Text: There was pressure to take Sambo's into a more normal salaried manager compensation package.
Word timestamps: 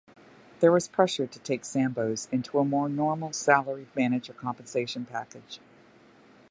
There 0.61 0.71
was 0.71 0.87
pressure 0.87 1.27
to 1.27 1.39
take 1.41 1.63
Sambo's 1.63 2.27
into 2.31 2.57
a 2.57 2.65
more 2.65 2.89
normal 2.89 3.33
salaried 3.33 3.95
manager 3.95 4.33
compensation 4.33 5.05
package. 5.05 5.59